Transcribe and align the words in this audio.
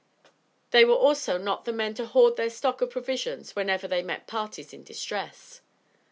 They 0.71 0.83
were 0.83 0.95
also 0.95 1.37
not 1.37 1.65
the 1.65 1.71
men 1.71 1.93
to 1.93 2.07
hoard 2.07 2.35
their 2.35 2.49
stock 2.49 2.81
of 2.81 2.89
provisions 2.89 3.55
whenever 3.55 3.87
they 3.87 4.01
met 4.01 4.25
parties 4.25 4.73
in 4.73 4.83
distress. 4.83 5.61